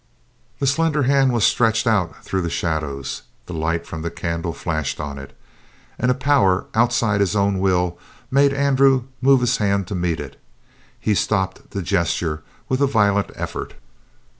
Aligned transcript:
The 0.57 0.65
slender 0.65 1.03
hand 1.03 1.31
was 1.31 1.43
stretched 1.43 1.85
out 1.85 2.25
through 2.25 2.41
the 2.41 2.49
shadows, 2.49 3.21
the 3.45 3.53
light 3.53 3.85
from 3.85 4.01
the 4.01 4.09
candle 4.09 4.51
flashed 4.51 4.99
on 4.99 5.19
it. 5.19 5.37
And 5.99 6.09
a 6.09 6.15
power 6.15 6.65
outside 6.73 7.19
his 7.19 7.35
own 7.35 7.59
will 7.59 7.99
made 8.31 8.51
Andrew 8.51 9.03
move 9.21 9.41
his 9.41 9.57
hand 9.57 9.85
to 9.89 9.93
meet 9.93 10.19
it. 10.19 10.41
He 10.99 11.13
stopped 11.13 11.69
the 11.69 11.83
gesture 11.83 12.41
with 12.67 12.81
a 12.81 12.87
violent 12.87 13.29
effort. 13.35 13.75